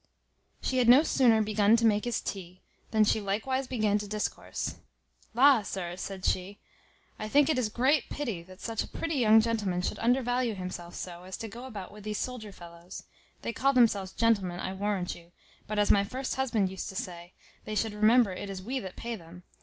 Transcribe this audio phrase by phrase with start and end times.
[0.63, 4.77] She had no sooner begun to make his tea, than she likewise began to discourse:
[5.35, 5.61] "La!
[5.61, 6.57] sir," said she,
[7.19, 10.55] "I think it is great pity that such a pretty young gentleman should under value
[10.55, 13.03] himself so, as to go about with these soldier fellows.
[13.43, 15.33] They call themselves gentlemen, I warrant you;
[15.67, 17.33] but, as my first husband used to say,
[17.65, 19.43] they should remember it is we that pay them.